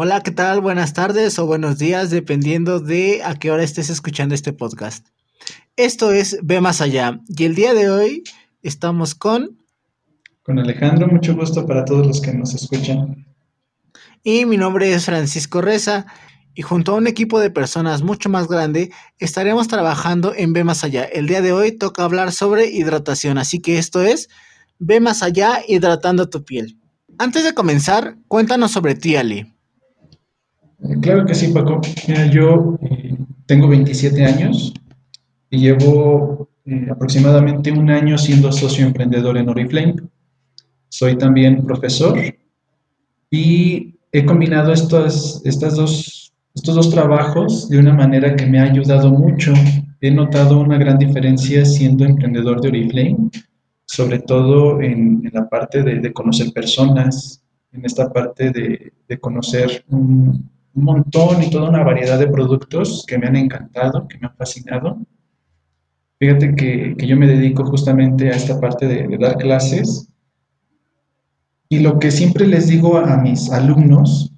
[0.00, 0.60] Hola, ¿qué tal?
[0.60, 5.04] Buenas tardes o buenos días, dependiendo de a qué hora estés escuchando este podcast.
[5.74, 8.22] Esto es Ve Más Allá y el día de hoy
[8.62, 9.58] estamos con...
[10.44, 13.26] Con Alejandro, mucho gusto para todos los que nos escuchan.
[14.22, 16.06] Y mi nombre es Francisco Reza
[16.54, 20.84] y junto a un equipo de personas mucho más grande estaremos trabajando en Ve Más
[20.84, 21.06] Allá.
[21.06, 24.28] El día de hoy toca hablar sobre hidratación, así que esto es
[24.78, 26.78] Ve Más Allá hidratando tu piel.
[27.18, 29.57] Antes de comenzar, cuéntanos sobre ti, Ali.
[31.00, 31.80] Claro que sí, Paco.
[32.06, 33.16] Mira, yo eh,
[33.46, 34.72] tengo 27 años
[35.50, 39.96] y llevo eh, aproximadamente un año siendo socio emprendedor en Oriflame.
[40.88, 42.16] Soy también profesor
[43.30, 48.64] y he combinado estas, estas dos, estos dos trabajos de una manera que me ha
[48.64, 49.52] ayudado mucho.
[50.00, 53.30] He notado una gran diferencia siendo emprendedor de Oriflame,
[53.84, 59.84] sobre todo en, la parte de, de, conocer personas, en esta parte de, de conocer
[59.88, 64.28] un, un montón y toda una variedad de productos que me han encantado, que me
[64.28, 64.98] han fascinado.
[66.20, 70.08] Fíjate que, que yo me dedico justamente a esta parte de, dar clases
[71.68, 74.32] y lo que siempre les digo a mis alumnos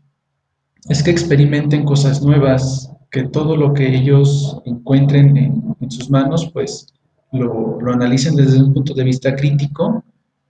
[0.88, 6.50] es que experimenten cosas nuevas, que todo lo que ellos encuentren en, en sus manos,
[6.52, 6.86] pues
[7.32, 10.02] lo, lo analicen desde un punto de vista crítico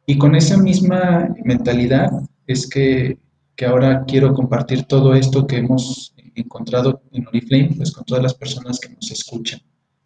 [0.06, 2.10] y con esa misma mentalidad
[2.46, 3.18] es que
[3.60, 8.32] que ahora quiero compartir todo esto que hemos encontrado en Oriflame, pues con todas las
[8.32, 9.60] personas que nos escuchan,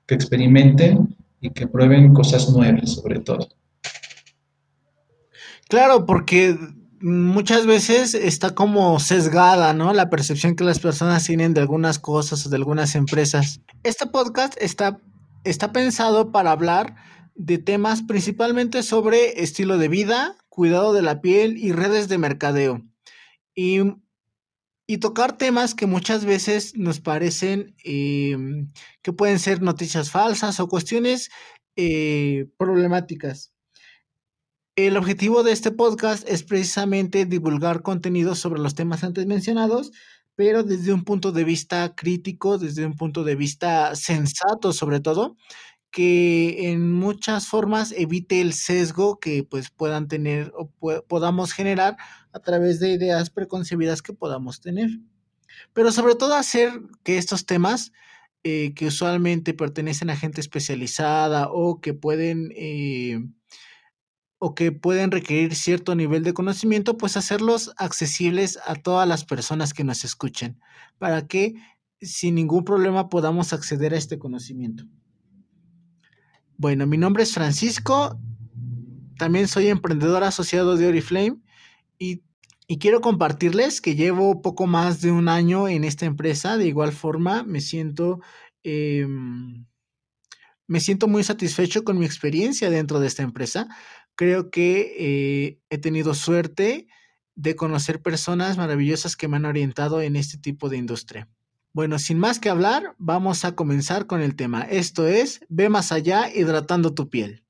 [0.08, 3.46] que experimenten y que prueben cosas nuevas sobre todo.
[5.68, 6.58] Claro, porque
[7.00, 9.92] muchas veces está como sesgada, ¿no?
[9.92, 13.60] La percepción que las personas tienen de algunas cosas o de algunas empresas.
[13.84, 14.98] Este podcast está,
[15.44, 16.96] está pensado para hablar
[17.36, 22.82] de temas principalmente sobre estilo de vida, cuidado de la piel y redes de mercadeo
[23.54, 23.80] y,
[24.86, 28.36] y tocar temas que muchas veces nos parecen eh,
[29.02, 31.30] que pueden ser noticias falsas o cuestiones
[31.76, 33.52] eh, problemáticas.
[34.76, 39.92] El objetivo de este podcast es precisamente divulgar contenidos sobre los temas antes mencionados,
[40.34, 45.36] pero desde un punto de vista crítico, desde un punto de vista sensato sobre todo,
[45.94, 50.68] que en muchas formas evite el sesgo que pues puedan tener o
[51.06, 51.96] podamos generar
[52.32, 54.90] a través de ideas preconcebidas que podamos tener.
[55.72, 56.72] Pero sobre todo hacer
[57.04, 57.92] que estos temas
[58.42, 63.20] eh, que usualmente pertenecen a gente especializada o que pueden eh,
[64.38, 69.72] o que pueden requerir cierto nivel de conocimiento, pues hacerlos accesibles a todas las personas
[69.72, 70.58] que nos escuchen,
[70.98, 71.54] para que
[72.00, 74.86] sin ningún problema podamos acceder a este conocimiento.
[76.56, 78.18] Bueno, mi nombre es Francisco,
[79.18, 81.36] también soy emprendedor asociado de Oriflame
[81.98, 82.22] y,
[82.68, 86.56] y, quiero compartirles que llevo poco más de un año en esta empresa.
[86.56, 88.20] De igual forma, me siento,
[88.62, 89.06] eh,
[90.66, 93.68] me siento muy satisfecho con mi experiencia dentro de esta empresa.
[94.14, 96.86] Creo que eh, he tenido suerte
[97.34, 101.28] de conocer personas maravillosas que me han orientado en este tipo de industria.
[101.74, 104.62] Bueno, sin más que hablar, vamos a comenzar con el tema.
[104.62, 107.43] Esto es, ve más allá hidratando tu piel.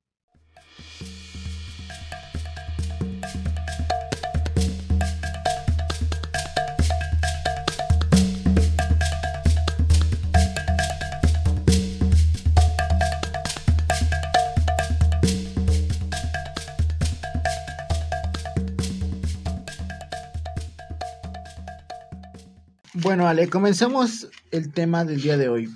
[23.15, 25.71] Bueno, Ale, comencemos el tema del día de hoy.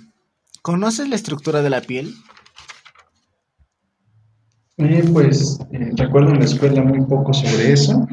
[0.61, 2.13] ¿Conoces la estructura de la piel?
[4.75, 8.05] Eh, pues eh, recuerdo en la escuela muy poco sobre eso.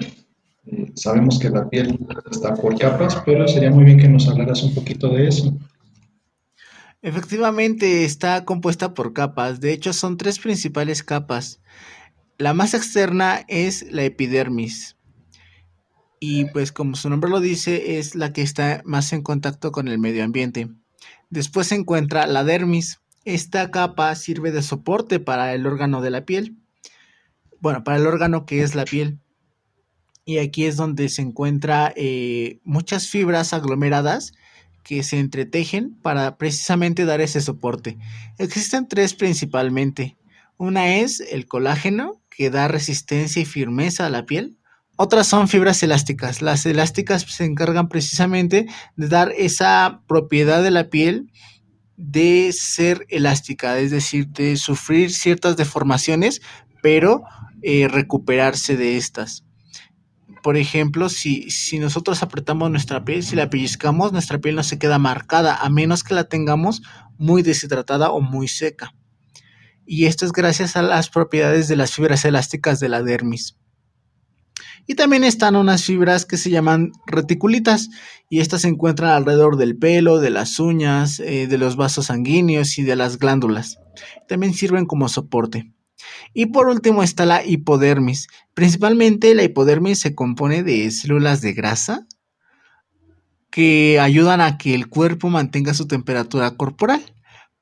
[0.67, 1.99] Eh, sabemos que la piel
[2.31, 5.59] está por capas, pero sería muy bien que nos hablaras un poquito de eso.
[7.03, 9.59] Efectivamente, está compuesta por capas.
[9.59, 11.59] De hecho, son tres principales capas.
[12.39, 14.96] La más externa es la epidermis,
[16.21, 19.89] y pues como su nombre lo dice, es la que está más en contacto con
[19.89, 20.69] el medio ambiente.
[21.31, 23.01] Después se encuentra la dermis.
[23.25, 26.57] Esta capa sirve de soporte para el órgano de la piel.
[27.61, 29.19] Bueno, para el órgano que es la piel.
[30.25, 34.33] Y aquí es donde se encuentra eh, muchas fibras aglomeradas
[34.83, 37.99] que se entretejen para precisamente dar ese soporte.
[38.39, 40.17] Existen tres principalmente.
[40.59, 44.59] Una es el colágeno, que da resistencia y firmeza a la piel.
[44.97, 46.41] Otras son fibras elásticas.
[46.41, 48.67] Las elásticas se encargan precisamente
[48.97, 51.31] de dar esa propiedad de la piel
[51.97, 56.43] de ser elástica, es decir, de sufrir ciertas deformaciones,
[56.83, 57.23] pero
[57.63, 59.45] eh, recuperarse de estas.
[60.43, 64.79] por ejemplo, si, si nosotros apretamos nuestra piel, si la pellizcamos, nuestra piel no se
[64.79, 66.83] queda marcada, a menos que la tengamos
[67.19, 68.95] muy deshidratada o muy seca.
[69.85, 73.57] Y esto es gracias a las propiedades de las fibras elásticas de la dermis.
[74.87, 77.91] Y también están unas fibras que se llaman reticulitas
[78.31, 82.79] y estas se encuentran alrededor del pelo, de las uñas, eh, de los vasos sanguíneos
[82.79, 83.79] y de las glándulas.
[84.29, 85.73] También sirven como soporte.
[86.35, 88.29] Y por último está la hipodermis.
[88.55, 92.07] Principalmente la hipodermis se compone de células de grasa
[93.51, 97.16] que ayudan a que el cuerpo mantenga su temperatura corporal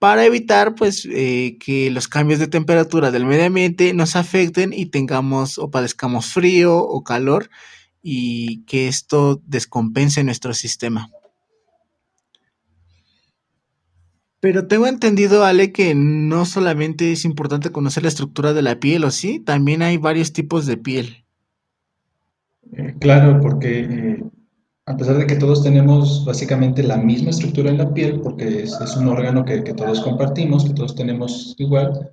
[0.04, 4.84] para evitar pues eh, que los cambios de temperatura del medio ambiente nos afecten y
[4.84, 7.48] tengamos o padezcamos frío o calor
[8.02, 11.08] y que esto descompense nuestro sistema.
[14.40, 19.04] Pero tengo entendido, Ale, que no solamente es importante conocer la estructura de la piel,
[19.04, 19.40] ¿o sí?
[19.40, 21.24] También hay varios tipos de piel.
[22.74, 24.22] Eh, claro, porque eh,
[24.86, 28.96] a pesar de que todos tenemos básicamente la misma estructura en la piel, porque es,
[28.96, 32.12] un órgano que, todos compartimos, que todos tenemos igual,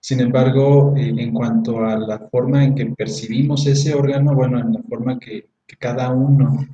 [0.00, 4.82] sin embargo, en cuanto a la forma en que percibimos ese órgano, bueno, en la
[4.82, 6.66] forma que, cada uno,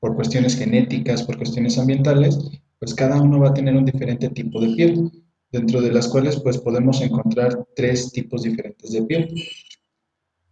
[0.00, 2.38] por cuestiones genéticas, por cuestiones ambientales,
[2.78, 5.10] pues cada uno va a tener un diferente tipo de piel,
[5.52, 9.34] dentro de las cuales pues podemos encontrar tres tipos diferentes de piel.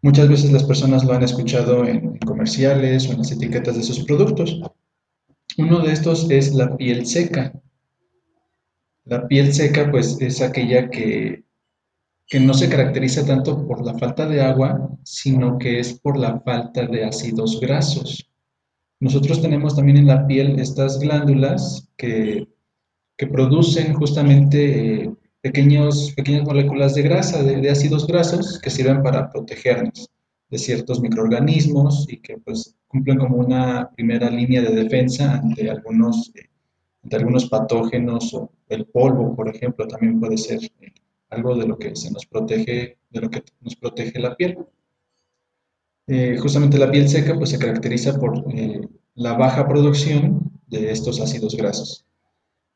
[0.02, 4.05] Muchas veces las personas lo han escuchado en, comerciales o en las etiquetas de sus
[4.05, 4.61] productos.
[5.58, 7.52] Uno de estos es la piel seca.
[9.05, 11.44] La piel seca pues es aquella que,
[12.26, 16.41] que no se caracteriza tanto por la falta de agua, sino que es por la
[16.41, 18.31] falta de ácidos grasos.
[19.00, 22.49] Nosotros tenemos también en la piel estas glándulas que,
[23.19, 29.31] que producen justamente eh, pequeños, pequeñas moléculas de grasa, de, ácidos grasos, que sirven para
[29.31, 30.08] protegernos
[30.50, 36.32] de ciertos microorganismos y que pues cumplen como una primera línea de defensa ante algunos,
[36.34, 36.48] eh,
[37.12, 40.92] algunos patógenos o el polvo, por ejemplo, también puede ser eh,
[41.31, 44.58] algo de lo que se nos protege, de lo que nos protege la piel.
[46.08, 48.43] Eh, justamente la piel seca pues se caracteriza por
[49.14, 52.04] la baja producción de estos ácidos grasos.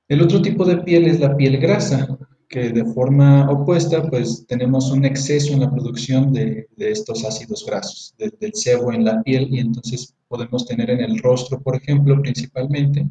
[0.07, 2.19] El otro tipo de piel es la piel grasa,
[2.49, 8.15] que de forma opuesta, pues tenemos un exceso en la producción de, estos ácidos grasos,
[8.19, 13.09] del sebo en la piel, y entonces podemos tener en el rostro, por ejemplo, principalmente,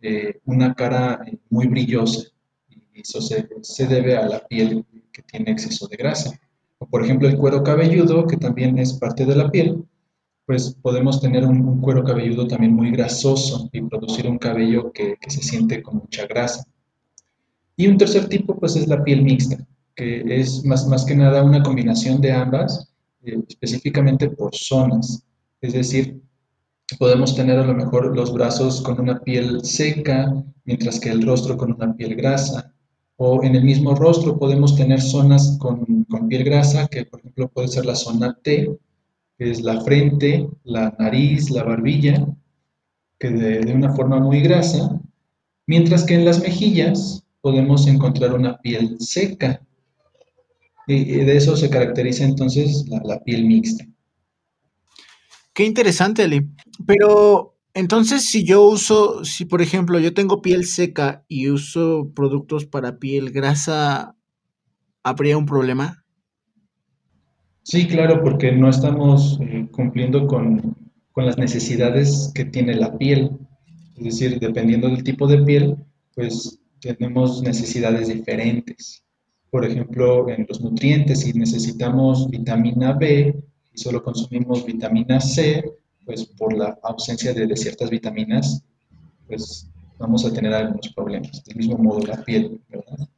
[0.00, 2.28] eh, una cara eh, muy brillosa,
[2.68, 6.38] y eso se, debe a la piel que tiene exceso de grasa.
[6.78, 9.84] O por ejemplo, el cuero cabelludo, que también es parte de la piel,
[10.46, 15.42] pues podemos tener un, cuero cabelludo también muy grasoso y producir un cabello que se
[15.42, 16.64] siente con mucha grasa.
[17.78, 19.56] Y un tercer tipo, pues, es la piel mixta,
[19.94, 22.92] que es más, más que nada una combinación de ambas,
[23.22, 25.22] eh, específicamente por zonas.
[25.60, 26.20] Es decir,
[26.98, 31.56] podemos tener a lo mejor los brazos con una piel seca, mientras que el rostro
[31.56, 32.74] con una piel grasa.
[33.14, 37.48] O en el mismo rostro podemos tener zonas con, con piel grasa, que por ejemplo
[37.48, 38.76] puede ser la zona T,
[39.38, 42.26] que es la frente, la nariz, la barbilla,
[43.20, 45.00] que de, de una forma muy grasa,
[45.68, 49.60] mientras que en las mejillas podemos encontrar una piel seca.
[50.86, 53.84] Y de eso se caracteriza entonces la, piel mixta.
[55.52, 56.48] Qué interesante, Eli.
[56.86, 62.64] Pero entonces, si yo uso, si por ejemplo yo tengo piel seca y uso productos
[62.64, 64.16] para piel grasa,
[65.02, 66.04] ¿habría un problema?
[67.64, 70.74] Sí, claro, porque no estamos eh, cumpliendo con,
[71.12, 73.32] con, las necesidades que tiene la piel.
[73.98, 75.76] Es decir, dependiendo del tipo de piel,
[76.14, 79.04] pues tenemos necesidades diferentes.
[79.50, 83.34] Por ejemplo, en los nutrientes, si necesitamos vitamina B
[83.72, 85.64] y solo consumimos vitamina C,
[86.04, 88.62] pues por la ausencia de, ciertas vitaminas,
[89.26, 89.68] pues
[89.98, 91.42] vamos a tener algunos problemas.
[91.44, 93.08] Del mismo modo la piel, ¿verdad?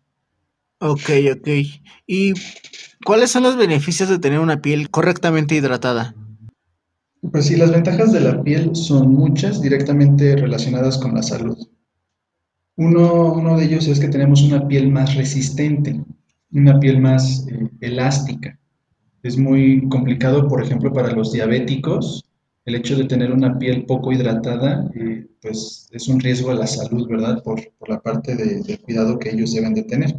[0.81, 1.49] Ok, ok.
[2.07, 2.33] ¿Y
[3.05, 6.15] cuáles son los beneficios de tener una piel correctamente hidratada?
[7.31, 11.59] Pues sí, las ventajas de la piel son muchas directamente relacionadas con la salud.
[12.81, 16.03] Uno, de ellos es que tenemos una piel más resistente,
[16.51, 18.59] una piel más eh, elástica.
[19.23, 22.25] Es muy complicado, por ejemplo, para los diabéticos,
[22.65, 26.67] el hecho de tener una piel poco hidratada, eh, pues es un riesgo a la
[26.67, 27.43] salud, ¿verdad?
[27.43, 30.17] Por, la parte de, cuidado que ellos deben de tener.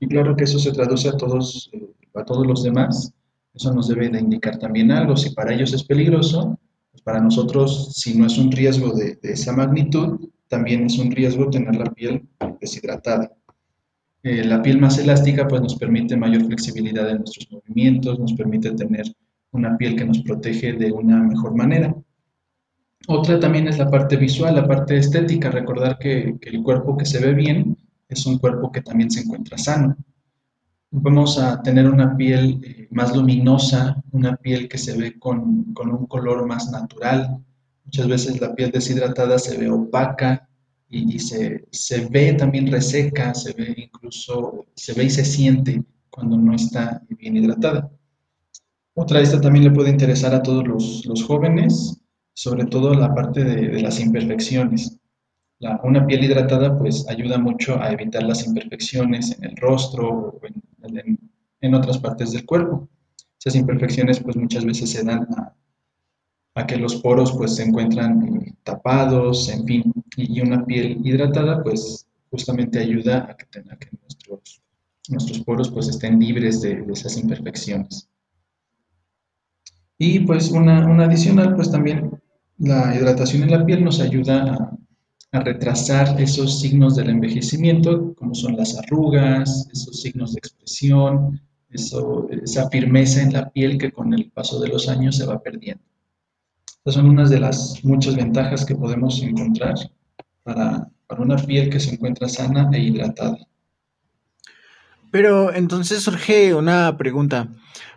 [0.00, 3.12] Y claro que eso se traduce a todos, eh, a todos los demás.
[3.52, 5.14] Eso nos debe de indicar también algo.
[5.14, 6.58] Si para ellos es peligroso,
[6.90, 11.50] pues para nosotros, si no es un riesgo de esa magnitud, también es un riesgo
[11.50, 12.28] tener la piel
[12.60, 13.30] deshidratada.
[14.22, 18.72] Eh, la piel más elástica pues nos permite mayor flexibilidad en nuestros movimientos, nos permite
[18.72, 19.06] tener
[19.52, 21.94] una piel que nos protege de una mejor manera.
[23.06, 27.20] Otra también es la parte visual, la parte estética, recordar que, el cuerpo que se
[27.20, 27.76] ve bien
[28.08, 29.96] es un cuerpo que también se encuentra sano.
[30.90, 36.06] Vamos a tener una piel eh, más luminosa, una piel que se ve con, un
[36.06, 37.42] color más natural.
[37.88, 40.46] Muchas veces la piel deshidratada se ve opaca
[40.90, 46.36] y, se, se, ve también reseca, se ve incluso, se ve y se siente cuando
[46.36, 47.90] no está bien hidratada.
[48.92, 51.98] Otra, esta también le puede interesar a todos los, jóvenes,
[52.34, 54.98] sobre todo la parte de, las imperfecciones.
[55.82, 60.40] una piel hidratada pues ayuda mucho a evitar las imperfecciones en el rostro o
[61.62, 62.86] en, otras partes del cuerpo.
[63.38, 65.54] Esas imperfecciones pues muchas veces se dan a,
[66.66, 72.06] que los poros pues se encuentran eh, tapados, en fin, y, una piel hidratada pues
[72.30, 74.62] justamente ayuda a que, nuestros,
[75.08, 78.08] nuestros poros pues estén libres de esas imperfecciones.
[79.98, 82.12] Y pues una, adicional, pues también
[82.58, 84.78] la hidratación en la piel nos ayuda
[85.32, 92.70] a, retrasar esos signos del envejecimiento, como son las arrugas, esos signos de expresión, esa
[92.70, 95.84] firmeza en la piel que con el paso de los años se va perdiendo.
[96.88, 99.74] Estas son unas de las muchas ventajas que podemos encontrar
[100.42, 103.36] para, para una piel que se encuentra sana e hidratada.
[105.10, 107.52] Pero entonces surge una pregunta.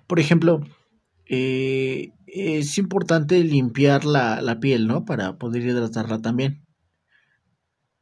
[0.07, 0.60] Por ejemplo,
[1.25, 5.05] eh, es importante limpiar la, piel, ¿no?
[5.05, 6.65] Para poder hidratarla también.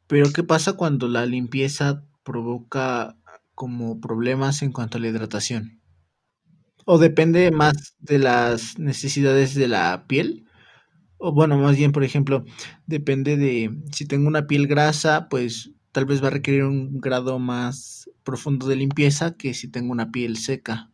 [0.07, 3.15] Pero ¿qué pasa cuando la limpieza provoca
[3.53, 5.83] como problemas en cuanto a la hidratación?
[6.85, 10.47] ¿O depende más de las necesidades de la piel?
[11.19, 12.45] O bueno, más bien, por ejemplo,
[12.87, 17.39] depende de si tengo una piel grasa, pues tal vez va a requerir un grado
[17.39, 20.89] más profundo de limpieza que si tengo una piel seca.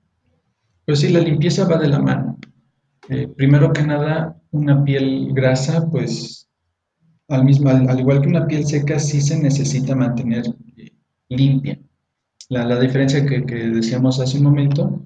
[0.86, 2.40] Pues sí, la limpieza va de la mano.
[3.10, 6.50] Eh, primero que nada, una piel grasa, pues
[7.28, 10.44] al, mismo, al, igual que una piel seca, sí se necesita mantener
[10.78, 10.92] eh,
[11.30, 11.80] limpia.
[12.50, 15.06] La, diferencia que, decíamos hace un momento,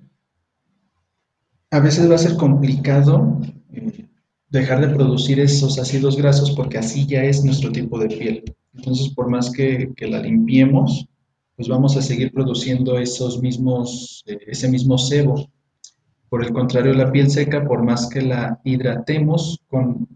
[1.71, 3.39] a veces va a ser complicado
[3.71, 4.08] eh,
[4.49, 8.43] dejar de producir esos ácidos grasos porque así ya es nuestro tipo de piel.
[8.73, 11.07] Entonces, por más que, que la limpiemos,
[11.55, 15.49] pues vamos a seguir produciendo esos mismos, ese mismo sebo
[16.29, 20.07] por el contrario, la piel seca, por más que la hidratemos con,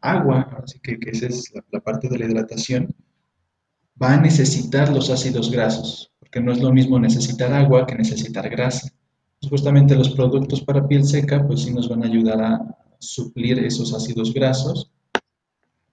[0.00, 2.94] agua, así que, esa es la, parte de la hidratación,
[4.00, 8.48] va a necesitar los ácidos grasos, porque no es lo mismo necesitar agua que necesitar
[8.48, 8.88] grasa.
[9.50, 13.94] justamente los productos para piel seca, pues sí nos van a ayudar a suplir esos
[13.94, 14.90] ácidos grasos,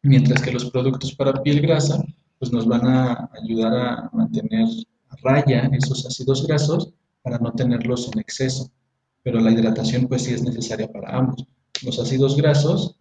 [0.01, 2.03] mientras que los productos para piel grasa,
[2.39, 4.67] pues nos van a ayudar a mantener
[5.09, 8.71] a raya esos ácidos grasos para no tenerlos en exceso
[9.25, 11.47] pero la hidratación pues sí es necesaria para ambos.
[11.83, 12.95] Los ácidos grasos,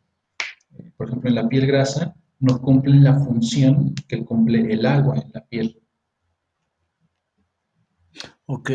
[0.78, 5.18] eh, por ejemplo en la piel grasa, no cumplen la función que cumple el agua
[5.18, 5.82] en la piel.
[8.46, 8.70] Ok.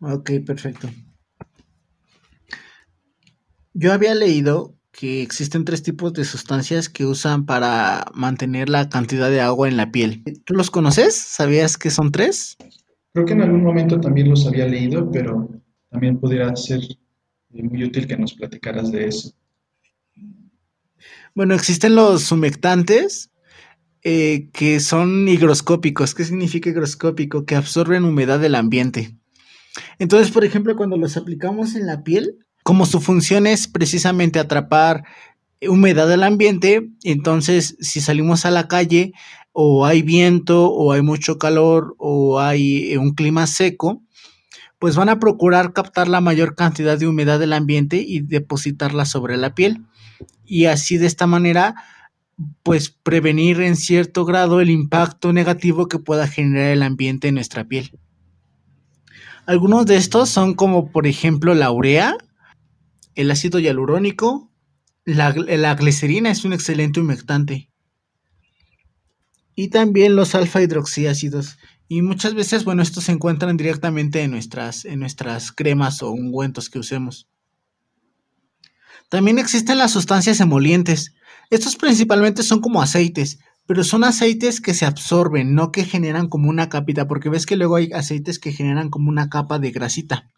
[0.00, 0.88] Ok, perfecto.
[3.74, 9.30] Yo había leído que existen tres tipos de sustancias que usan para mantener la cantidad
[9.30, 10.22] de agua en la piel.
[10.44, 11.16] ¿Tú los conoces?
[11.16, 12.58] ¿Sabías que son tres?
[13.14, 15.48] Creo que en algún momento también los había leído, pero
[15.90, 16.80] también pudiera ser
[17.50, 19.32] muy útil que nos platicaras de eso.
[21.34, 23.30] Bueno, existen los humectantes
[24.02, 26.14] eh, que son higroscópicos.
[26.14, 27.46] ¿Qué significa higroscópico?
[27.46, 29.16] Que absorben humedad del ambiente.
[29.98, 35.04] Entonces, por ejemplo, cuando los aplicamos en la piel, como su función es precisamente atrapar
[35.68, 39.12] humedad del ambiente, entonces si salimos a la calle
[39.52, 44.02] o hay viento o hay mucho calor o hay un clima seco,
[44.78, 49.36] pues van a procurar captar la mayor cantidad de humedad del ambiente y depositarla sobre
[49.36, 49.84] la piel.
[50.44, 51.76] Y así de esta manera,
[52.62, 57.64] pues prevenir en cierto grado el impacto negativo que pueda generar el ambiente en nuestra
[57.64, 57.96] piel.
[59.46, 62.16] Algunos de estos son como por ejemplo la urea,
[63.14, 64.50] el ácido hialurónico,
[65.04, 67.68] la, la glicerina es un excelente humectante.
[69.54, 71.58] Y también los alfa hidroxiácidos.
[71.88, 76.70] Y muchas veces, bueno, estos se encuentran directamente en nuestras, en nuestras cremas o ungüentos
[76.70, 77.28] que usemos.
[79.10, 81.14] También existen las sustancias emolientes.
[81.50, 86.48] Estos principalmente son como aceites, pero son aceites que se absorben, no que generan como
[86.48, 90.30] una capita, porque ves que luego hay aceites que generan como una capa de grasita.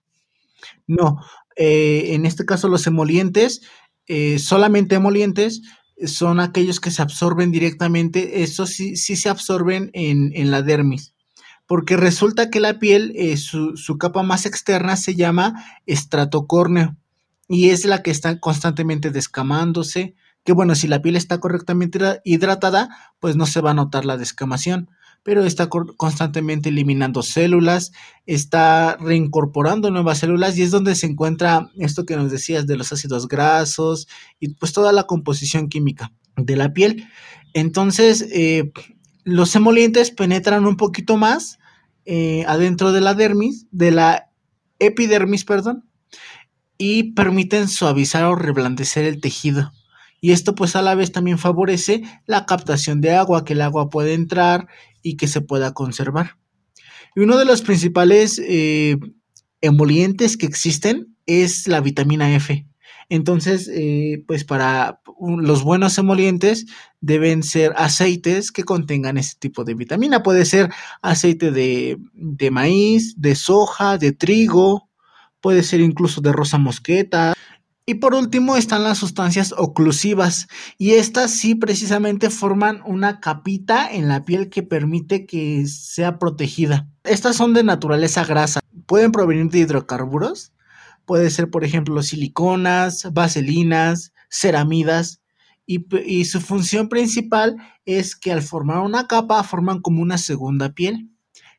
[0.89, 1.21] No,
[1.57, 3.63] eh, en este caso los emolientes,
[4.07, 5.63] eh, solamente emolientes,
[6.07, 11.15] son aquellos que se absorben directamente, estos sí, sí se absorben en, en la dermis
[11.67, 16.97] porque resulta que la piel, eh, su, su, capa más externa se llama estrato córneo
[17.49, 22.91] y es la que está constantemente descamándose, que bueno, si la piel está correctamente hidratada,
[23.19, 24.91] pues no se va a notar la descamación,
[25.25, 27.93] pero está constantemente eliminando células,
[28.27, 32.93] está reincorporando nuevas células y es donde se encuentra esto que nos decías de los
[32.93, 34.07] ácidos grasos
[34.39, 37.09] y pues toda la composición química de la piel.
[37.55, 38.71] Entonces, eh,
[39.25, 41.59] los emolientes penetran un poquito más
[42.05, 44.31] eh, adentro de la dermis, de la
[44.79, 45.89] epidermis, perdón,
[46.77, 49.73] y permiten suavizar o reblandecer el tejido.
[50.25, 53.91] Y esto pues a la vez también favorece la captación de agua, que el agua
[53.91, 54.69] puede entrar
[55.03, 56.39] y que se pueda conservar.
[57.15, 58.97] Y uno de los principales eh,
[59.61, 62.67] emolientes que existen es la vitamina F.
[63.11, 66.65] Entonces, eh, pues para los buenos emolientes
[67.03, 70.23] deben ser aceites que contengan ese tipo de vitamina.
[70.23, 70.71] Puede ser
[71.03, 74.89] aceite de, de maíz, de soja, de trigo,
[75.43, 77.34] puede ser incluso de rosa mosqueta.
[77.87, 80.49] Y por último están las sustancias oclusivas
[80.79, 86.89] y estas sí precisamente forman una capita en la piel que permite que sea protegida.
[87.05, 90.55] Estas son de naturaleza grasa, pueden provenir de hidrocarburos,
[91.05, 95.21] puede ser por ejemplo siliconas, vaselinas, ceramidas
[95.67, 100.73] y, y su función principal es que al formar una capa forman como una segunda
[100.73, 101.11] piel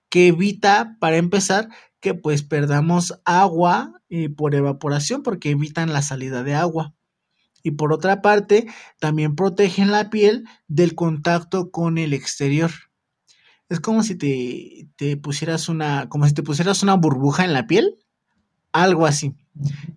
[0.09, 6.43] que evita para empezar que pues perdamos agua eh, por evaporación porque evitan la salida
[6.43, 6.93] de agua.
[7.63, 8.67] Y por otra parte,
[8.99, 12.69] también protegen la piel del contacto con el exterior.
[13.69, 17.97] Es como si te, pusieras una, como si te pusieras una burbuja en la piel,
[18.71, 19.33] algo así.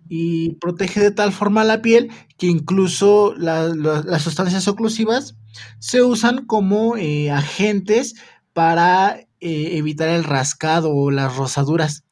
[0.07, 5.35] Y protege de tal forma la piel que incluso las sustancias oclusivas
[5.77, 8.15] se usan como eh, agentes
[8.53, 12.03] para eh, evitar el rascado o las rosaduras.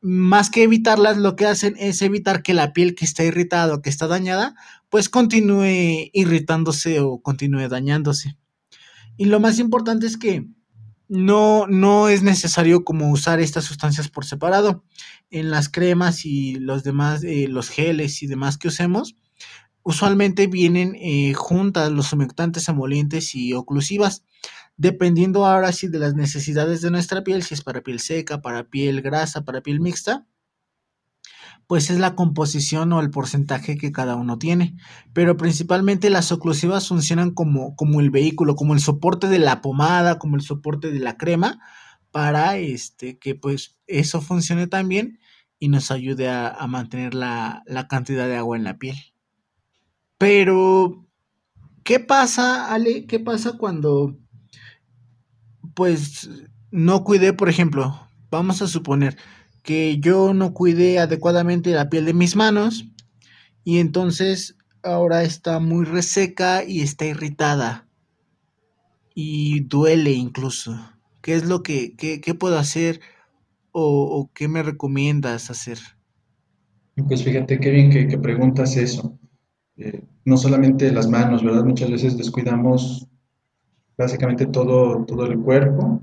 [0.00, 3.82] Más que evitarlas, lo que hacen es evitar que la piel que está irritada o
[3.82, 4.54] que está dañada,
[4.88, 8.36] pues continúe irritándose o continúe dañándose.
[9.16, 10.46] Y lo más importante es que
[11.08, 14.82] no, no es necesario como usar estas sustancias por separado.
[15.30, 19.16] En las cremas y los demás, eh, los geles y demás que usemos,
[19.82, 24.24] usualmente vienen eh, juntas los humectantes, emolientes y oclusivas
[24.76, 28.64] dependiendo ahora sí de las necesidades de nuestra piel, si es para piel seca, para
[28.64, 30.26] piel grasa, para piel mixta,
[31.66, 34.76] pues es la composición o el porcentaje que cada uno tiene.
[35.12, 40.18] Pero principalmente las oclusivas funcionan como, como el vehículo, como el soporte de la pomada,
[40.18, 41.60] como el soporte de la crema,
[42.10, 45.18] para este, que pues eso funcione también
[45.58, 48.96] y nos ayude a, a mantener la, la cantidad de agua en la piel.
[50.18, 51.06] Pero,
[51.84, 53.06] ¿qué pasa, Ale?
[53.06, 54.18] ¿Qué pasa cuando
[55.74, 56.30] pues
[56.70, 59.16] no cuidé, por ejemplo, vamos a suponer
[59.62, 62.86] que yo no cuidé adecuadamente la piel de mis manos
[63.64, 67.86] y entonces ahora está muy reseca y está irritada
[69.14, 70.74] y duele incluso.
[71.20, 73.00] ¿Qué es lo que qué, puedo hacer
[73.70, 75.78] o, qué me recomiendas hacer?
[77.06, 79.18] Pues fíjate qué bien que, preguntas eso.
[79.76, 81.64] Eh, no solamente las manos, ¿verdad?
[81.64, 83.08] Muchas veces descuidamos
[83.96, 86.00] básicamente todo, todo el cuerpo.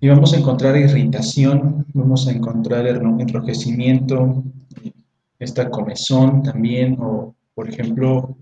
[0.00, 4.44] Y vamos a encontrar irritación, vamos a encontrar enrojecimiento,
[5.38, 8.36] esta comezón también, o por ejemplo,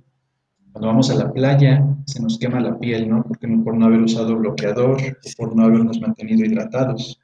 [0.72, 3.22] cuando vamos a la playa se nos quema la piel, ¿no?
[3.22, 5.00] Porque por no haber usado bloqueador,
[5.38, 7.18] por no habernos mantenido hidratados.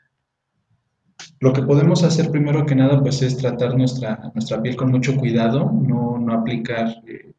[1.41, 5.17] Lo que podemos hacer primero que nada pues es tratar nuestra, nuestra piel con mucho
[5.17, 7.33] cuidado, no, no aplicar eh,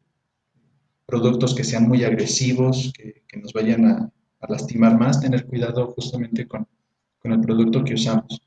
[1.06, 4.10] productos que sean muy agresivos, que, nos vayan a,
[4.48, 6.66] lastimar más, tener cuidado justamente con,
[7.22, 8.42] el producto que usamos.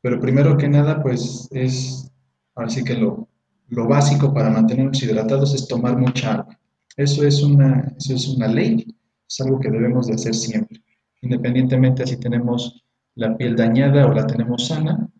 [0.00, 2.10] Pero primero que nada, pues es,
[2.54, 3.28] así que lo,
[3.68, 6.58] básico para mantenernos hidratados es tomar mucha agua.
[6.96, 8.86] Eso es, una, eso es una ley,
[9.28, 10.82] es algo que debemos de hacer siempre.
[11.20, 12.82] Independientemente si tenemos
[13.16, 15.10] la piel dañada o la tenemos sana,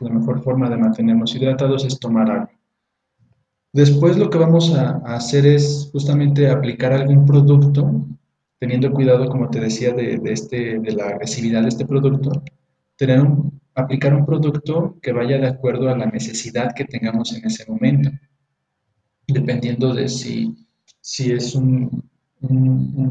[0.00, 2.61] la mejor forma de mantenernos hidratados es tomar agua.
[3.72, 8.06] Después lo que vamos a, hacer es justamente aplicar algún producto,
[8.58, 12.42] teniendo cuidado, como te decía, de, este, de la agresividad de este producto,
[12.96, 13.26] tener
[13.74, 18.10] aplicar un producto que vaya de acuerdo a la necesidad que tengamos en ese momento,
[19.26, 20.68] dependiendo de si,
[21.00, 22.10] si es un,
[22.42, 23.10] un,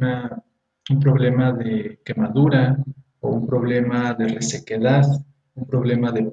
[0.91, 2.77] un problema de quemadura
[3.19, 5.05] o un problema de resequedad,
[5.55, 6.31] un problema de,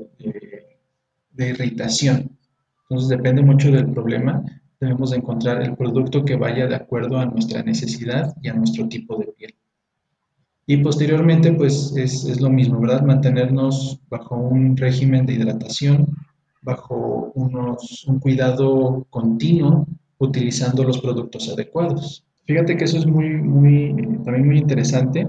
[1.30, 2.37] de irritación.
[2.88, 4.42] Entonces depende mucho del problema.
[4.80, 9.16] Debemos encontrar el producto que vaya de acuerdo a nuestra necesidad y a nuestro tipo
[9.18, 9.54] de piel.
[10.66, 13.02] Y posteriormente, pues es, es, lo mismo, ¿verdad?
[13.02, 16.06] Mantenernos bajo un régimen de hidratación,
[16.62, 19.86] bajo unos, un cuidado continuo,
[20.18, 22.24] utilizando los productos adecuados.
[22.44, 25.26] Fíjate que eso es muy, muy, también muy interesante,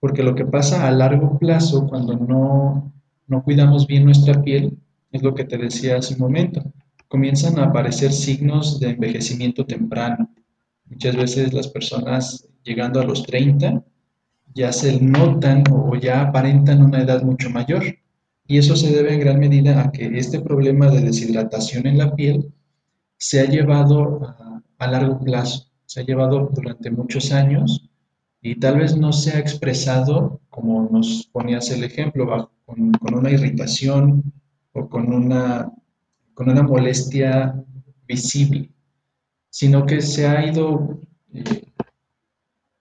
[0.00, 2.92] porque lo que pasa a largo plazo cuando no,
[3.26, 4.76] no cuidamos bien nuestra piel,
[5.12, 6.64] es lo que te decía hace un momento,
[7.10, 10.30] comienzan a aparecer signos de envejecimiento temprano.
[10.86, 13.82] Muchas veces las personas llegando a los 30
[14.54, 17.82] ya se notan o ya aparentan una edad mucho mayor.
[18.46, 22.14] Y eso se debe en gran medida a que este problema de deshidratación en la
[22.14, 22.52] piel
[23.16, 24.36] se ha llevado
[24.78, 27.90] a, largo plazo, se ha llevado durante muchos años
[28.40, 34.32] y tal vez no se ha expresado, como nos ponías el ejemplo, con, una irritación
[34.72, 35.72] o con una,
[36.40, 37.54] con una molestia
[38.08, 38.70] visible,
[39.50, 40.98] sino que se ha ido
[41.34, 41.66] eh,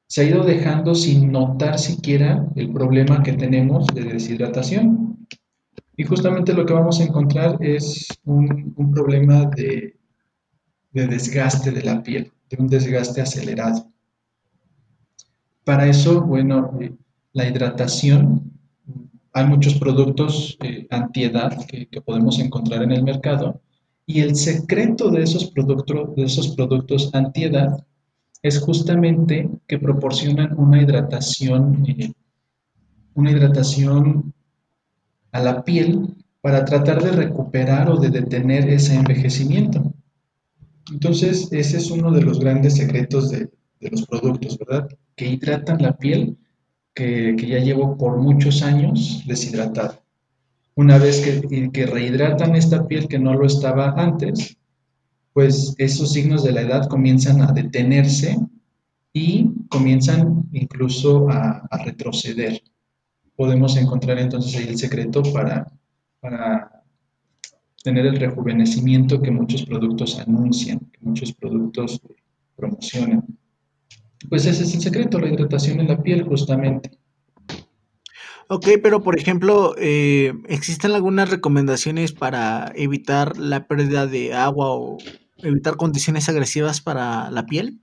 [0.08, 5.28] se ha ido dejando sin notar siquiera el problema que tenemos de deshidratación.
[5.98, 10.00] Y justamente lo que vamos a encontrar es un, problema de,
[10.94, 13.92] desgaste de la piel, de un desgaste acelerado.
[15.66, 16.94] Para eso, bueno, eh,
[17.34, 18.54] la hidratación,
[19.40, 23.62] hay muchos productos eh, antiedad que, que, podemos encontrar en el mercado
[24.06, 27.86] y el secreto de esos, productos, de esos productos antiedad
[28.42, 32.12] es justamente que proporcionan una hidratación, eh,
[33.14, 34.34] una hidratación
[35.32, 39.94] a la piel para tratar de recuperar o de detener ese envejecimiento.
[40.92, 43.50] Entonces, ese es uno de los grandes secretos de,
[43.80, 44.90] los productos, ¿verdad?
[45.16, 46.36] Que hidratan la piel
[47.00, 50.02] que, ya llevo por muchos años deshidratada.
[50.76, 54.58] Una vez que, que rehidratan esta piel que no lo estaba antes,
[55.34, 58.38] pues esos signos de la edad comienzan a detenerse
[59.14, 62.62] y comienzan incluso a, retroceder.
[63.36, 65.72] Podemos encontrar entonces ahí el secreto para,
[66.20, 66.84] para
[67.82, 72.02] tener el rejuvenecimiento que muchos productos anuncian, que muchos productos
[72.58, 73.26] promocionan.
[74.28, 76.92] Pues ese es el secreto, la hidratación en la piel justamente.
[78.52, 84.98] Ok, pero por ejemplo, eh, ¿existen algunas recomendaciones para evitar la pérdida de agua o
[85.38, 87.80] evitar condiciones agresivas para la piel?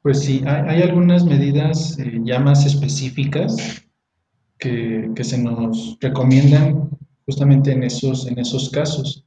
[0.00, 3.84] Pues sí, hay, algunas medidas eh, ya más específicas
[4.58, 6.90] que, se nos recomiendan
[7.26, 9.26] justamente en esos, en esos casos.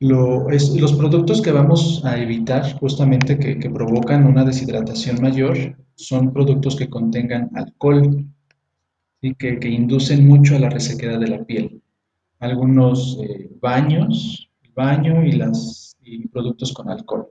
[0.00, 6.90] Los productos que vamos a evitar justamente que, provocan una deshidratación mayor son productos que
[6.90, 8.26] contengan alcohol
[9.20, 11.80] y que, inducen mucho a la resequedad de la piel.
[12.40, 15.96] Algunos eh, baños, baño y, las,
[16.32, 17.28] productos con alcohol.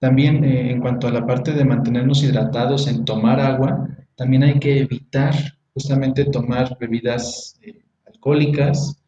[0.00, 4.58] También eh, en cuanto a la parte de mantenernos hidratados en tomar agua, también hay
[4.58, 5.34] que evitar
[5.72, 8.99] justamente tomar bebidas eh, alcohólicas,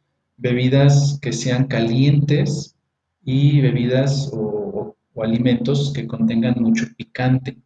[0.43, 2.77] bebidas que sean calientes
[3.25, 7.57] y bebidas o, alimentos que contengan mucho picante.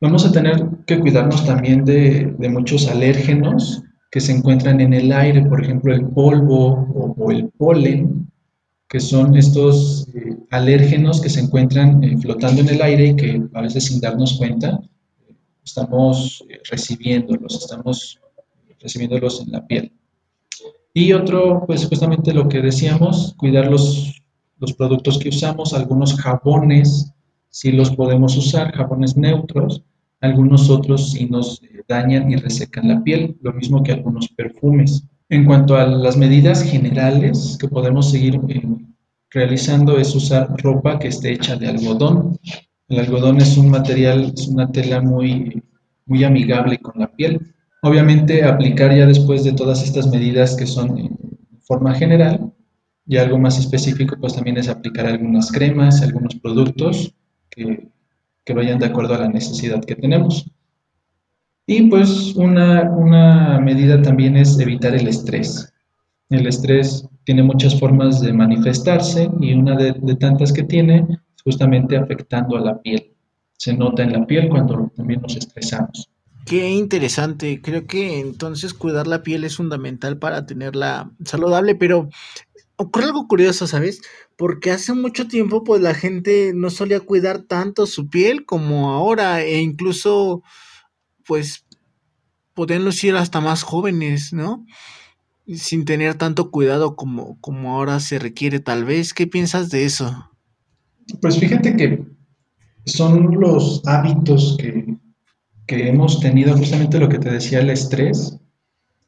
[0.00, 5.44] Vamos a tener que cuidarnos también de, muchos alérgenos que se encuentran en el aire,
[5.44, 8.32] por ejemplo el polvo o el polen,
[8.92, 13.42] que son estos eh, alérgenos que se encuentran eh, flotando en el aire y que
[13.54, 14.80] a veces sin darnos cuenta
[15.64, 18.20] estamos eh, recibiéndolos, estamos
[18.78, 19.92] recibiéndolos en la piel.
[20.94, 24.22] Y otro, pues justamente lo que decíamos, cuidar los,
[24.58, 27.12] los productos que usamos, algunos jabones
[27.48, 29.82] sí los podemos usar, jabones neutros,
[30.20, 35.04] algunos otros sí nos dañan y resecan la piel, lo mismo que algunos perfumes.
[35.28, 38.62] En cuanto a las medidas generales que podemos seguir eh,
[39.30, 42.38] realizando es usar ropa que esté hecha de algodón.
[42.88, 45.62] El algodón es un material, es una tela muy,
[46.06, 47.40] muy amigable con la piel.
[47.82, 51.18] Obviamente aplicar ya después de todas estas medidas que son en
[51.62, 52.52] forma general
[53.06, 57.14] y algo más específico pues también es aplicar algunas cremas, algunos productos
[57.50, 57.88] que,
[58.44, 60.50] que vayan de acuerdo a la necesidad que tenemos.
[61.66, 65.72] Y pues una, medida también es evitar el estrés.
[66.28, 71.06] El estrés tiene muchas formas de manifestarse y una de, tantas que tiene
[71.44, 73.14] justamente afectando a la piel.
[73.56, 76.10] Se nota en la piel cuando también nos estresamos.
[76.46, 77.60] Qué interesante.
[77.62, 82.08] Creo que entonces cuidar la piel es fundamental para tenerla saludable, pero
[82.76, 84.02] ocurre algo curioso, ¿sabes?
[84.36, 89.42] Porque hace mucho tiempo pues la gente no solía cuidar tanto su piel como ahora
[89.42, 90.42] e incluso
[91.24, 91.64] pues
[92.54, 94.66] podían lucir hasta más jóvenes, ¿no?
[95.46, 99.14] Sin tener tanto cuidado como, como ahora se requiere tal vez.
[99.14, 100.30] ¿Qué piensas de eso?
[101.20, 102.04] Pues fíjate que
[102.84, 104.91] son los hábitos que,
[105.66, 108.38] que hemos tenido justamente lo que te decía, el estrés,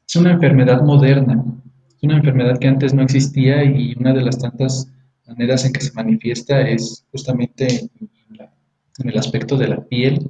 [0.07, 1.43] es una enfermedad moderna,
[1.89, 4.89] es una enfermedad que antes no existía y una de las tantas
[5.27, 10.29] maneras en que se manifiesta es justamente en, el aspecto de la piel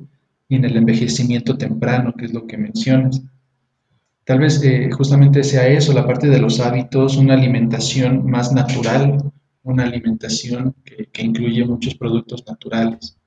[0.50, 3.22] y en el envejecimiento temprano, que es lo que mencionas.
[4.24, 9.32] Tal vez eh, justamente sea eso, la parte de los hábitos, una alimentación más natural,
[9.62, 13.18] una alimentación que, incluye muchos productos naturales.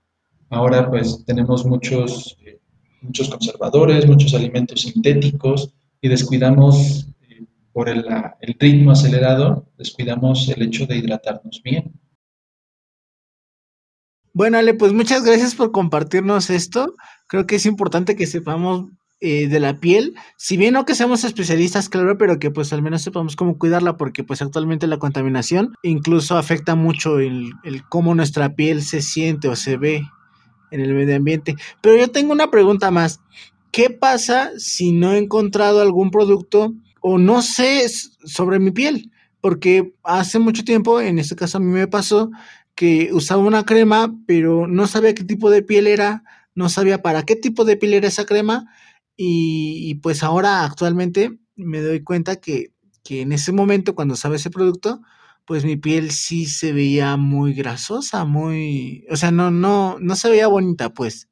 [0.50, 2.57] Ahora pues tenemos muchos, eh,
[3.00, 8.04] muchos conservadores, muchos alimentos sintéticos y descuidamos eh, por el,
[8.58, 11.92] ritmo acelerado, descuidamos el hecho de hidratarnos bien.
[14.32, 16.94] Bueno, Ale, pues muchas gracias por compartirnos esto.
[17.26, 18.86] Creo que es importante que sepamos
[19.20, 22.82] eh, de la piel, si bien no que seamos especialistas, claro, pero que pues al
[22.82, 27.52] menos sepamos cómo cuidarla, porque pues actualmente la contaminación incluso afecta mucho el
[27.88, 30.04] cómo nuestra piel se siente o se ve
[30.70, 31.56] en el medio ambiente.
[31.80, 33.20] Pero yo tengo una pregunta más.
[33.70, 37.86] ¿Qué pasa si no he encontrado algún producto o no sé
[38.24, 39.10] sobre mi piel?
[39.40, 42.30] Porque hace mucho tiempo, en este caso a mí me pasó
[42.74, 46.22] que usaba una crema, pero no sabía qué tipo de piel era,
[46.54, 48.66] no sabía para qué tipo de piel era esa crema
[49.16, 52.72] y, pues ahora actualmente me doy cuenta que,
[53.10, 55.00] en ese momento cuando usaba ese producto,
[55.48, 60.28] pues mi piel sí se veía muy grasosa, muy, o sea, no, no, no se
[60.28, 61.26] veía bonita, pues.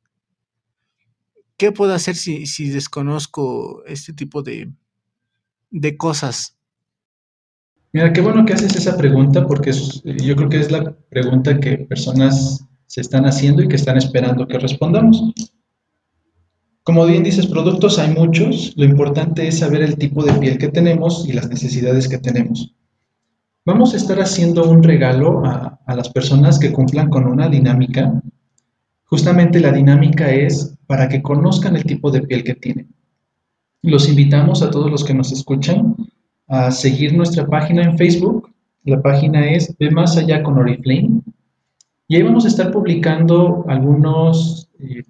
[1.58, 4.72] ¿Qué puedo hacer si, si desconozco este tipo de,
[5.70, 6.56] de cosas?
[7.92, 11.76] Mira, qué bueno que haces esa pregunta porque yo creo que es la pregunta que
[11.76, 15.34] personas se están haciendo y que están esperando que respondamos.
[16.84, 20.68] Como bien dices, productos hay muchos, lo importante es saber el tipo de piel que
[20.68, 22.75] tenemos y las necesidades que tenemos.
[23.66, 28.22] Vamos a estar haciendo un regalo a, las personas que cumplan con una dinámica.
[29.06, 32.94] Justamente la dinámica es para que conozcan el tipo de piel que tienen.
[33.82, 35.96] Los invitamos a todos los que nos escuchan
[36.46, 38.48] a seguir nuestra página en Facebook.
[38.84, 41.22] La página es Ve Más Allá con Oriflame.
[42.06, 45.02] Y ahí vamos a estar publicando eh,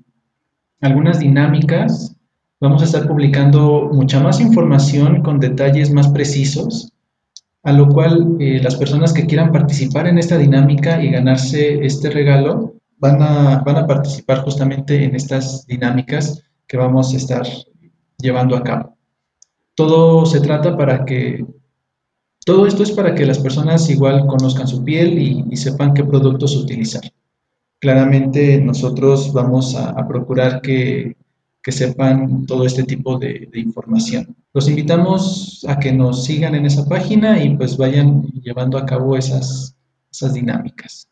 [0.81, 2.17] algunas dinámicas.
[2.59, 6.96] Vamos a estar publicando mucha más información con detalles más precisos,
[7.67, 12.09] a lo cual eh, las personas que quieran participar en esta dinámica y ganarse este
[12.11, 17.47] regalo van a, van a participar justamente en estas dinámicas que vamos a estar
[18.19, 18.97] llevando a cabo.
[19.75, 21.45] Todo se trata para que,
[22.47, 26.05] todo esto es para que las personas igual conozcan su piel y, y sepan qué
[26.05, 27.03] productos utilizar
[27.79, 31.17] claramente nosotros vamos a, procurar que,
[31.73, 34.37] sepan todo este tipo de, información.
[34.55, 39.17] Los invitamos a que nos sigan en esa página y pues vayan llevando a cabo
[39.17, 39.77] esas,
[40.11, 41.09] esas dinámicas.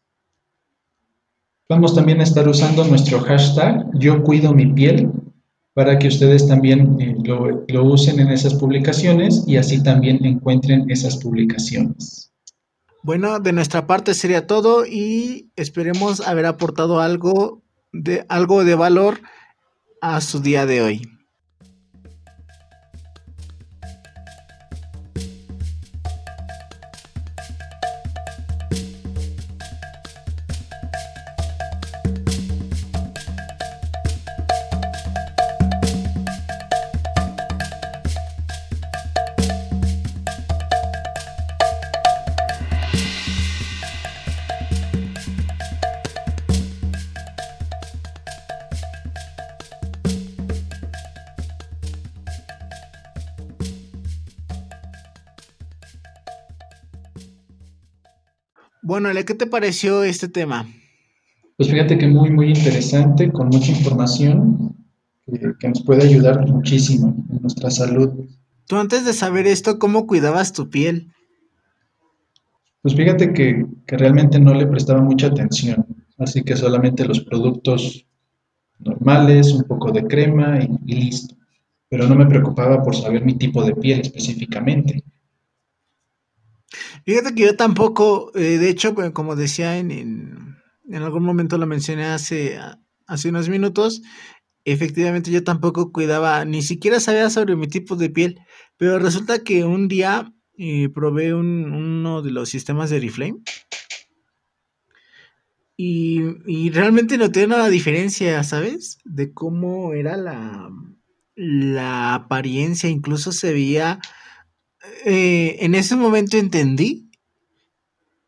[1.69, 5.11] Vamos también a estar usando nuestro hashtag yo cuido mi piel
[5.73, 10.89] para que ustedes también eh, lo, lo usen en esas publicaciones y así también encuentren
[10.89, 12.33] esas publicaciones.
[13.03, 17.63] Bueno, de nuestra parte sería todo y esperemos haber aportado algo
[17.93, 19.21] de algo de valor
[20.05, 21.14] a su día de hoy.
[59.25, 60.67] ¿Qué te pareció este tema?
[61.57, 64.75] Pues fíjate que muy, muy interesante, con mucha información
[65.59, 68.11] que, nos puede ayudar muchísimo en nuestra salud.
[68.67, 71.13] Tú antes de saber esto, ¿cómo cuidabas tu piel?
[72.83, 75.87] Pues fíjate que, realmente no le prestaba mucha atención,
[76.19, 78.07] así que solamente los productos
[78.81, 81.35] normales, un poco de crema y, y listo.
[81.89, 85.05] Pero no me preocupaba por saber mi tipo de piel específicamente.
[87.05, 92.07] Fíjate que yo tampoco, eh, de hecho, como decía en, en, algún momento lo mencioné
[92.07, 92.59] hace,
[93.07, 94.03] hace unos minutos,
[94.65, 98.41] efectivamente yo tampoco cuidaba, ni siquiera sabía sobre mi tipo de piel,
[98.79, 103.41] pero resulta que un día eh, probé uno de los sistemas de Reflame
[105.77, 108.99] y, y realmente noté una diferencia, ¿sabes?
[109.05, 110.71] De cómo era la,
[111.35, 114.01] la apariencia, incluso se veía
[115.05, 117.11] eh, en ese momento entendí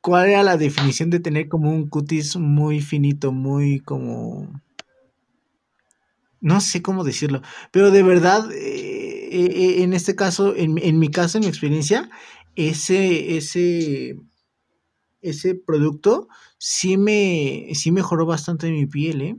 [0.01, 4.63] cuál era la definición de tener como un cutis muy finito, muy como...
[6.41, 7.43] no sé cómo decirlo,
[7.73, 12.09] pero de verdad, eh, eh, en este caso, en, en, mi caso, en mi experiencia,
[12.55, 14.17] ese, ese,
[15.21, 19.37] ese producto sí me, sí mejoró bastante mi piel, ¿eh?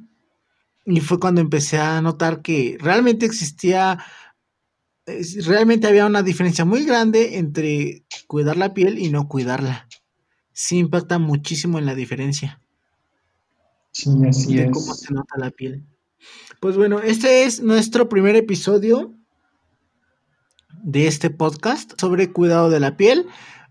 [0.86, 4.00] Y fue cuando empecé a notar que realmente existía,
[5.46, 9.88] realmente había una diferencia muy grande entre cuidar la piel y no cuidarla.
[10.54, 12.62] Sí impacta muchísimo en la diferencia.
[13.92, 15.86] Sí, así de cómo se nota la piel.
[16.60, 19.14] Pues bueno, este es nuestro primer episodio
[20.84, 23.28] de este podcast sobre cuidado de la piel,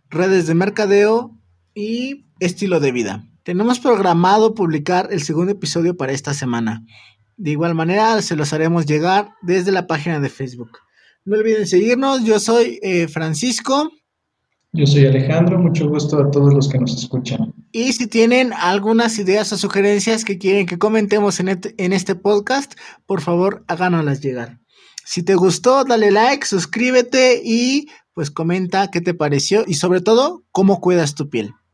[0.08, 1.36] redes de mercadeo
[1.74, 3.28] y estilo de vida.
[3.42, 6.84] Tenemos programado publicar el segundo episodio para esta semana.
[7.36, 10.78] De igual manera, se los haremos llegar desde la página de Facebook.
[11.26, 13.90] No olviden seguirnos, yo soy eh, Francisco.
[14.72, 17.52] Yo soy Alejandro, mucho gusto a todos los que nos escuchan.
[17.72, 22.14] Y si tienen algunas ideas o sugerencias que quieren que comentemos en este, en este
[22.14, 22.74] podcast,
[23.06, 24.60] por favor háganoslas llegar.
[25.04, 30.44] Si te gustó, dale like, suscríbete y pues comenta qué te pareció y sobre todo
[30.52, 31.54] cómo cuidas tu piel.